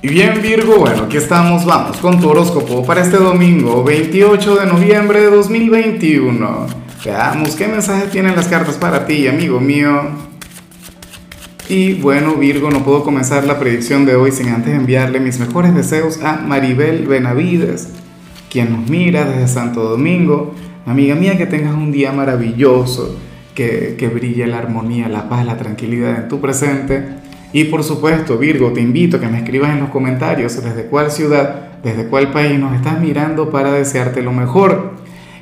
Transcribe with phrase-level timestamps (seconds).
[0.00, 4.66] Y bien Virgo, bueno, aquí estamos, vamos con tu horóscopo para este domingo 28 de
[4.66, 6.66] noviembre de 2021.
[7.04, 10.02] Veamos qué mensaje tienen las cartas para ti, amigo mío.
[11.68, 15.74] Y bueno Virgo, no puedo comenzar la predicción de hoy sin antes enviarle mis mejores
[15.74, 17.88] deseos a Maribel Benavides,
[18.50, 20.54] quien nos mira desde Santo Domingo.
[20.86, 23.18] Amiga mía, que tengas un día maravilloso,
[23.52, 28.36] que, que brille la armonía, la paz, la tranquilidad en tu presente y por supuesto,
[28.36, 32.30] Virgo, te invito a que me escribas en los comentarios desde cuál ciudad, desde cuál
[32.30, 34.92] país nos estás mirando para desearte lo mejor.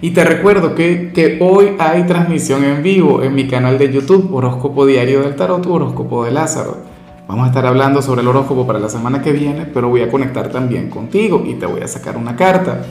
[0.01, 4.33] Y te recuerdo que, que hoy hay transmisión en vivo en mi canal de YouTube,
[4.33, 6.79] Horóscopo Diario del Tarot, Horóscopo de Lázaro.
[7.27, 10.09] Vamos a estar hablando sobre el horóscopo para la semana que viene, pero voy a
[10.09, 12.87] conectar también contigo y te voy a sacar una carta.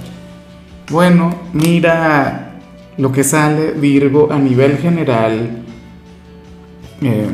[0.91, 2.59] Bueno, mira
[2.97, 5.63] lo que sale Virgo a nivel general.
[7.01, 7.27] Eh,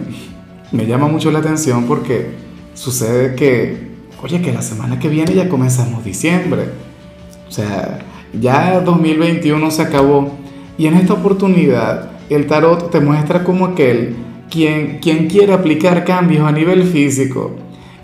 [0.71, 2.31] me llama mucho la atención porque
[2.73, 3.89] sucede que,
[4.23, 6.70] oye, que la semana que viene ya comenzamos diciembre.
[7.48, 7.99] O sea,
[8.40, 10.31] ya 2021 se acabó
[10.77, 14.15] y en esta oportunidad el tarot te muestra como aquel
[14.49, 17.51] quien, quien quiere aplicar cambios a nivel físico.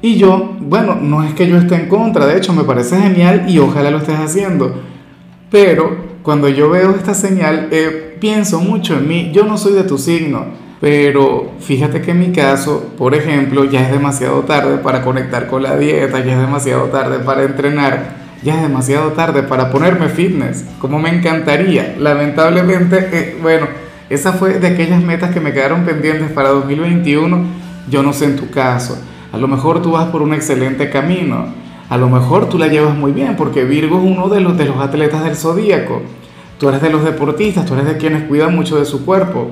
[0.02, 3.46] Y yo, bueno, no es que yo esté en contra, de hecho me parece genial
[3.48, 4.82] y ojalá lo estés haciendo.
[5.50, 9.84] Pero cuando yo veo esta señal, eh, pienso mucho en mí, yo no soy de
[9.84, 15.02] tu signo pero fíjate que en mi caso, por ejemplo, ya es demasiado tarde para
[15.02, 19.72] conectar con la dieta, ya es demasiado tarde para entrenar, ya es demasiado tarde para
[19.72, 21.96] ponerme fitness, como me encantaría.
[21.98, 23.68] Lamentablemente, eh, bueno,
[24.10, 27.44] esa fue de aquellas metas que me quedaron pendientes para 2021.
[27.90, 28.98] Yo no sé en tu caso.
[29.34, 31.48] A lo mejor tú vas por un excelente camino.
[31.90, 34.66] A lo mejor tú la llevas muy bien, porque Virgo es uno de los, de
[34.66, 36.04] los atletas del zodíaco.
[36.60, 39.52] Tú eres de los deportistas, tú eres de quienes cuidan mucho de su cuerpo.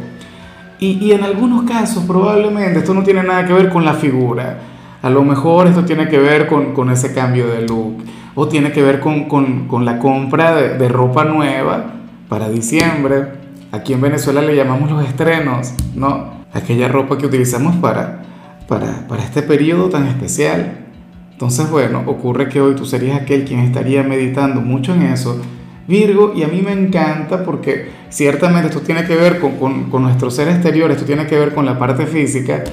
[0.79, 4.59] Y, en algunos casos probablemente esto no tiene nada que ver con la figura.
[5.01, 8.03] A lo mejor esto tiene que ver con, ese cambio de look
[8.35, 11.93] o tiene que ver con, la compra de, ropa nueva
[12.27, 13.45] para diciembre.
[13.71, 16.45] Aquí en Venezuela le llamamos los estrenos, ¿no?
[16.53, 18.23] Aquella ropa que utilizamos para,
[18.67, 20.85] para, para este periodo tan especial.
[21.31, 25.41] Entonces, bueno, ocurre que hoy tú serías aquel quien estaría meditando mucho en eso
[25.87, 30.47] Virgo, y a mí me encanta porque ciertamente esto tiene que ver con, nuestro ser
[30.47, 32.63] exterior, esto tiene que ver con la parte física,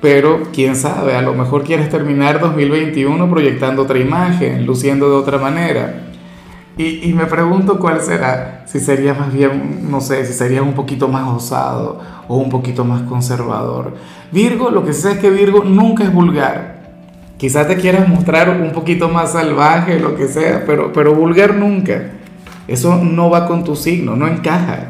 [0.00, 5.38] pero quién sabe, a lo mejor quieres terminar 2021 proyectando otra imagen, luciendo de otra
[5.38, 6.08] manera.
[6.78, 10.72] Y, y, me pregunto cuál será, si sería más bien, no sé, si sería un
[10.72, 13.94] poquito más osado o un poquito más conservador.
[14.32, 16.80] Virgo, lo que sé es que Virgo nunca es vulgar.
[17.36, 22.21] Quizás te quieras mostrar un poquito más salvaje, lo que sea, pero, pero vulgar nunca.
[22.68, 24.88] Eso no va con tu signo, no encaja.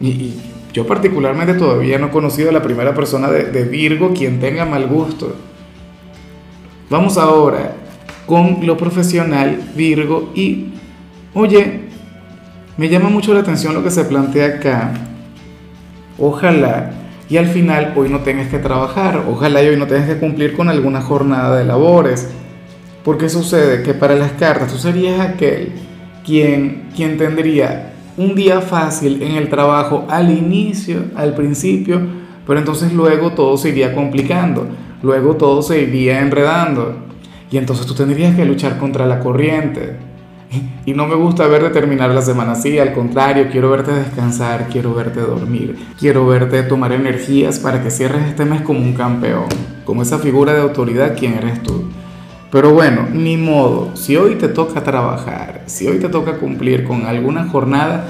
[0.00, 0.34] Y,
[0.72, 4.64] yo particularmente todavía no he conocido a la primera persona de, de Virgo quien tenga
[4.64, 5.36] mal gusto.
[6.90, 7.76] Vamos ahora
[8.26, 10.72] con lo profesional Virgo y,
[11.32, 11.82] oye,
[12.76, 14.92] me llama mucho la atención lo que se plantea acá.
[16.18, 16.90] Ojalá
[17.28, 20.56] y al final hoy no tengas que trabajar, ojalá y hoy no tengas que cumplir
[20.56, 22.28] con alguna jornada de labores.
[23.04, 25.72] Porque sucede que para las cartas tú serías aquel
[26.24, 32.00] quien, quien tendría un día fácil en el trabajo al inicio, al principio,
[32.46, 34.66] pero entonces luego todo se iría complicando,
[35.02, 36.96] luego todo se iría enredando
[37.50, 39.96] y entonces tú tendrías que luchar contra la corriente.
[40.86, 44.94] Y no me gusta verte terminar la semana así, al contrario, quiero verte descansar, quiero
[44.94, 49.46] verte dormir, quiero verte tomar energías para que cierres este mes como un campeón,
[49.84, 51.90] como esa figura de autoridad quien eres tú.
[52.54, 57.04] Pero bueno, ni modo, si hoy te toca trabajar, si hoy te toca cumplir con
[57.04, 58.04] alguna jornada,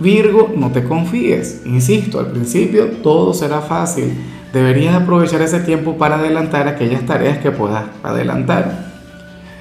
[0.00, 1.62] Virgo, no te confíes.
[1.64, 4.12] Insisto, al principio todo será fácil.
[4.52, 8.90] Deberías aprovechar ese tiempo para adelantar aquellas tareas que puedas adelantar.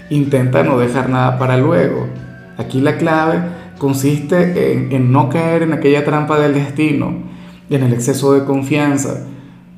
[0.09, 2.07] Intenta no dejar nada para luego.
[2.57, 3.39] Aquí la clave
[3.77, 7.13] consiste en, en no caer en aquella trampa del destino,
[7.69, 9.27] en el exceso de confianza.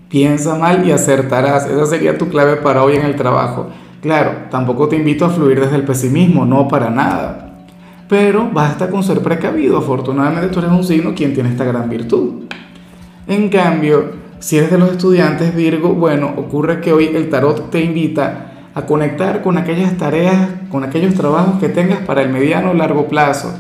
[0.08, 1.66] Piensa mal y acertarás.
[1.66, 3.70] Esa sería tu clave para hoy en el trabajo.
[4.06, 7.56] Claro, tampoco te invito a fluir desde el pesimismo, no para nada.
[8.08, 9.80] Pero basta con ser precavido.
[9.80, 12.44] Afortunadamente tú eres un signo quien tiene esta gran virtud.
[13.26, 17.82] En cambio, si eres de los estudiantes Virgo, bueno, ocurre que hoy el tarot te
[17.82, 22.74] invita a conectar con aquellas tareas, con aquellos trabajos que tengas para el mediano o
[22.76, 23.56] largo plazo.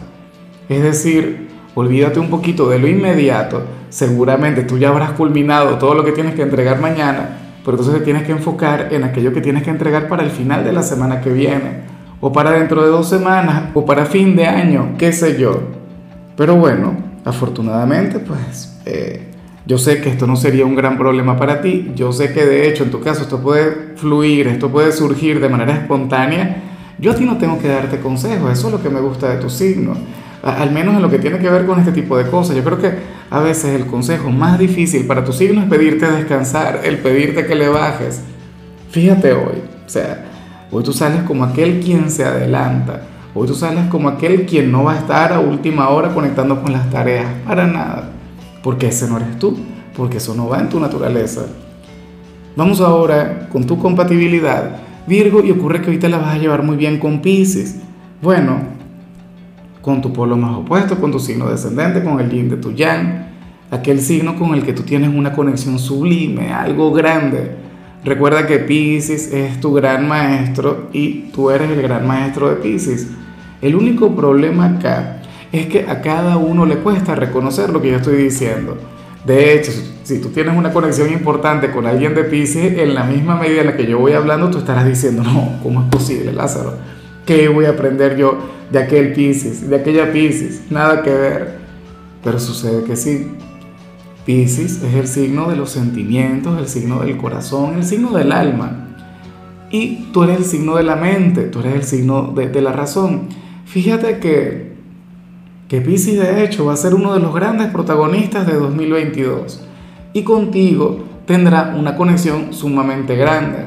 [0.69, 3.63] Es decir, olvídate un poquito de lo inmediato.
[3.89, 8.05] Seguramente tú ya habrás culminado todo lo que tienes que entregar mañana pero entonces te
[8.05, 11.19] tienes que enfocar en aquello que tienes que entregar para el final de la semana
[11.19, 11.81] que viene,
[12.21, 15.61] o para dentro de dos semanas, o para fin de año, qué sé yo.
[16.37, 16.95] Pero bueno,
[17.25, 19.31] afortunadamente, pues eh,
[19.67, 22.69] Yo sé que esto no sería un gran problema para ti, yo sé que de
[22.69, 26.57] hecho en tu caso esto puede fluir, esto puede surgir de manera espontánea.
[26.99, 29.37] Yo a ti no tengo que darte consejos, eso es lo que me gusta de
[29.37, 29.95] tu signo,
[30.45, 32.55] al menos en lo que tiene que ver con este tipo de cosas.
[32.55, 32.93] Yo creo que
[33.29, 37.55] a veces el consejo más difícil para tu signo es pedirte descansar, el pedirte que
[37.55, 38.21] le bajes.
[38.91, 40.25] Fíjate hoy, o sea,
[40.71, 43.01] hoy tú sales como aquel quien se adelanta,
[43.33, 46.71] hoy tú sales como aquel quien no va a estar a última hora conectando con
[46.71, 48.11] las tareas, para nada
[48.65, 49.55] porque ese no eres tú,
[49.95, 51.45] porque eso no va en tu naturaleza.
[52.55, 56.63] Vamos ahora con tu compatibilidad, Virgo, y ocurre que hoy te la vas a llevar
[56.63, 57.75] muy bien con Pisces.
[58.23, 58.57] Bueno,
[59.85, 63.27] con tu polo más opuesto, con tu signo descendente, con el yin de tu yang,
[63.69, 67.51] aquel signo con el que tú tienes una conexión sublime, algo grande.
[68.03, 73.09] Recuerda que Pisces es tu gran maestro y tú eres el gran maestro de Pisces.
[73.61, 75.21] El único problema acá
[75.51, 78.77] es que a cada uno le cuesta reconocer lo que yo estoy diciendo.
[79.23, 79.71] De hecho,
[80.01, 83.67] si tú tienes una conexión importante con alguien de Pisces, en la misma medida en
[83.67, 86.73] la que yo voy hablando, tú estarás diciendo, no, ¿cómo es posible, Lázaro?
[87.25, 88.37] ¿Qué voy a aprender yo
[88.71, 90.69] de aquel Pisces, de aquella Pisces?
[90.69, 91.57] Nada que ver.
[92.23, 93.27] Pero sucede que sí.
[94.25, 98.87] Pisces es el signo de los sentimientos, el signo del corazón, el signo del alma.
[99.71, 103.29] Y tú eres el signo de la mente, tú eres el signo de, la razón.
[103.65, 104.75] Fíjate que
[105.67, 109.61] que Pisces de hecho va a ser uno de los grandes protagonistas de 2022
[110.13, 113.65] y contigo tendrá una conexión sumamente grande.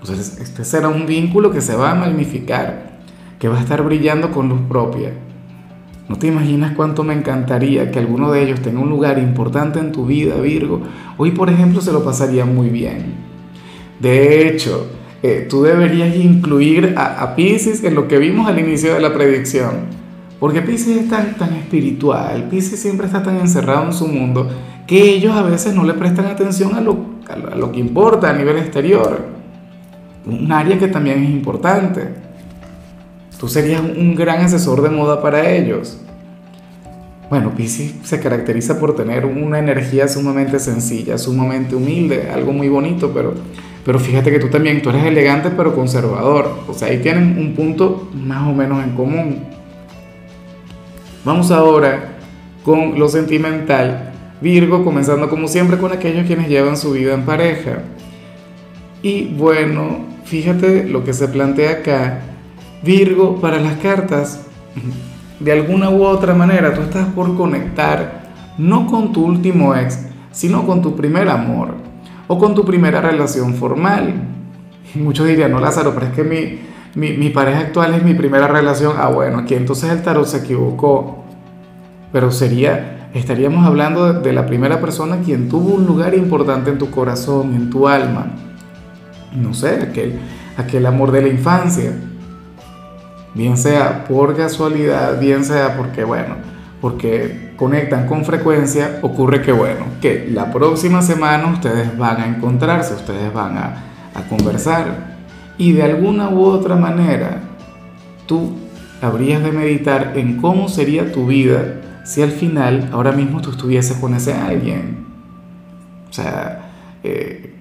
[0.00, 2.87] Entonces, este será un vínculo que se va a magnificar,
[3.38, 5.12] que va a estar brillando con luz propia.
[6.08, 9.92] No te imaginas cuánto me encantaría que alguno de ellos tenga un lugar importante en
[9.92, 10.82] tu vida, Virgo.
[11.18, 13.14] Hoy, por ejemplo, se lo pasaría muy bien.
[14.00, 14.86] De hecho,
[15.22, 19.12] eh, tú deberías incluir a, a Pisces en lo que vimos al inicio de la
[19.12, 19.98] predicción
[20.40, 24.48] porque Pisces es tan, tan espiritual, Pisces siempre está tan encerrado en su mundo
[24.86, 26.96] que ellos a veces no le prestan atención a lo,
[27.28, 29.20] a lo que importa a nivel exterior.
[30.24, 32.27] Un área que también es importante.
[33.38, 35.98] Tú serías un gran asesor de moda para ellos.
[37.30, 43.12] Bueno, Pisces se caracteriza por tener una energía sumamente sencilla, sumamente humilde, algo muy bonito,
[43.12, 43.34] pero,
[43.84, 46.60] pero fíjate que tú también, tú eres elegante pero conservador.
[46.66, 49.44] O sea, ahí tienen un punto más o menos en común.
[51.24, 52.16] Vamos ahora
[52.64, 54.12] con lo sentimental.
[54.40, 57.82] Virgo, comenzando como siempre con aquellos quienes llevan su vida en pareja.
[59.02, 62.22] Y bueno, fíjate lo que se plantea acá.
[62.82, 64.46] Virgo, para las cartas,
[65.40, 68.28] de alguna u otra manera tú estás por conectar
[68.58, 71.74] no con tu último ex, sino con tu primer amor
[72.26, 74.14] o con tu primera relación formal.
[74.94, 78.94] Muchos dirían, no Lázaro, pero es que mi, mi, pareja actual es mi primera relación.
[78.98, 81.24] Ah, bueno, aquí entonces el tarot se equivocó.
[82.12, 86.90] Pero sería, estaríamos hablando de, la primera persona quien tuvo un lugar importante en tu
[86.90, 88.32] corazón, en tu alma.
[89.36, 90.18] No sé, aquel,
[90.56, 91.92] aquel amor de la infancia.
[93.34, 96.36] Bien sea por casualidad, bien sea porque, bueno,
[96.80, 102.94] porque conectan con frecuencia, ocurre que, bueno, que la próxima semana ustedes van a encontrarse,
[102.94, 103.84] ustedes van a,
[104.14, 105.18] a conversar
[105.58, 107.40] y de alguna u otra manera
[108.26, 108.52] tú
[109.02, 113.96] habrías de meditar en cómo sería tu vida si al final ahora mismo tú estuvieses
[113.98, 115.06] con ese alguien.
[116.08, 116.70] O sea,
[117.02, 117.54] eh,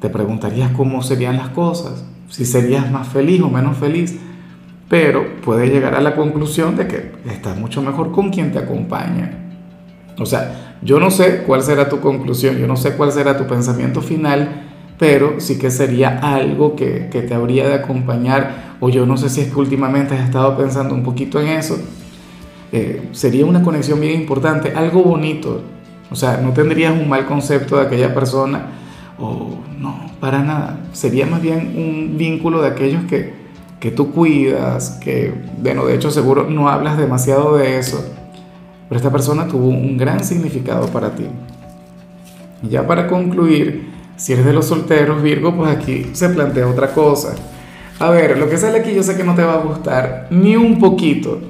[0.00, 4.18] te preguntarías cómo serían las cosas, si serías más feliz o menos feliz,
[4.94, 9.28] pero puedes llegar a la conclusión de que estás mucho mejor con quien te acompaña.
[10.20, 13.44] O sea, yo no sé cuál será tu conclusión, yo no sé cuál será tu
[13.48, 19.04] pensamiento final, pero sí que sería algo que, que, te habría de acompañar, o yo
[19.04, 21.76] no sé si es que últimamente has estado pensando un poquito en eso,
[22.70, 25.60] eh, sería una conexión bien importante, algo bonito,
[26.08, 28.66] o sea, no tendrías un mal concepto de aquella persona,
[29.18, 33.42] o no, para nada, sería más bien un vínculo de aquellos que,
[33.84, 38.02] que tú cuidas, que, bueno, de hecho seguro no hablas demasiado de eso,
[38.88, 41.26] pero esta persona tuvo un gran significado para ti.
[42.62, 46.94] Y ya para concluir, si eres de los solteros, Virgo, pues aquí se plantea otra
[46.94, 47.34] cosa.
[47.98, 50.56] A ver, lo que sale aquí yo sé que no te va a gustar ni
[50.56, 51.40] un poquito,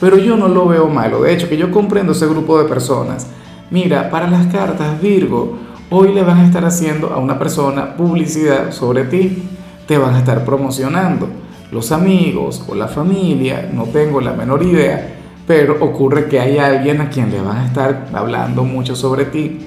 [0.00, 1.20] pero yo no lo veo malo.
[1.20, 3.26] De hecho, que yo comprendo ese grupo de personas.
[3.70, 5.58] Mira, para las cartas, Virgo,
[5.90, 9.42] hoy le van a estar haciendo a una persona publicidad sobre ti.
[9.86, 11.43] Te van a estar promocionando.
[11.74, 17.02] Los amigos o la familia, no tengo la menor idea, pero ocurre que hay alguien
[17.02, 19.58] a quien le van a estar hablando mucho sobre ti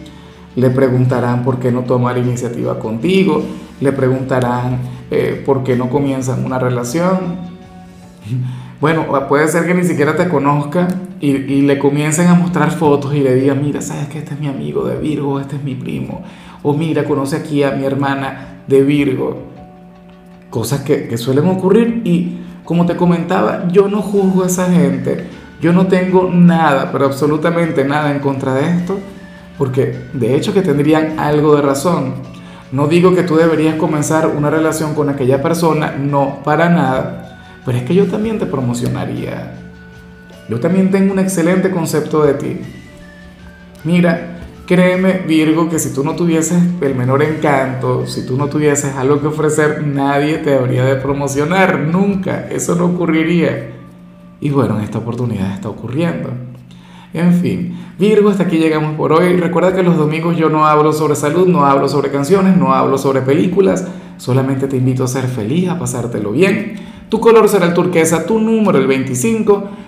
[0.58, 3.44] le preguntarán por qué no toma la iniciativa contigo,
[3.80, 4.80] le preguntarán
[5.12, 7.48] eh, por qué no comienzan una relación.
[8.80, 10.88] Bueno, puede ser que ni siquiera te conozca
[11.20, 14.40] y, y, le comiencen a mostrar fotos y le digan, mira, sabes que este es
[14.40, 16.22] mi amigo de Virgo, este es mi primo.
[16.62, 19.47] O mira, conoce aquí a mi hermana de Virgo.
[20.50, 25.26] Cosas que, que suelen ocurrir y como te comentaba, yo no juzgo a esa gente.
[25.62, 29.00] Yo no tengo nada, pero absolutamente nada en contra de esto,
[29.58, 32.16] porque de hecho que tendrían algo de razón.
[32.72, 37.28] No digo que tú deberías comenzar una relación con aquella persona, no, para nada
[37.68, 39.52] pero es que yo también te promocionaría.
[40.48, 42.62] Yo también tengo un excelente concepto de ti.
[43.84, 44.37] Mira,
[44.68, 49.20] créeme Virgo que si tú no tuvieses el menor encanto, si tú no tuvieses algo
[49.20, 53.72] que ofrecer, nadie te habría de promocionar, nunca, eso no ocurriría.
[54.40, 56.30] Y bueno, en esta oportunidad está ocurriendo.
[57.14, 59.38] En fin, Virgo, hasta aquí llegamos por hoy.
[59.38, 62.98] Recuerda que los domingos yo no hablo sobre salud, no hablo sobre canciones, no hablo
[62.98, 67.74] sobre películas, solamente te invito a ser feliz, a pasártelo bien tu color será el
[67.74, 69.64] turquesa, tu número el 25.